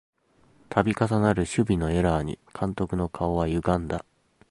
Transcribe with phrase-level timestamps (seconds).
[0.69, 4.03] たび重なる守備のエラーに監督の顔はゆがんだ